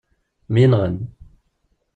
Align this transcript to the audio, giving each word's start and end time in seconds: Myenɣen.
Myenɣen. 0.53 0.97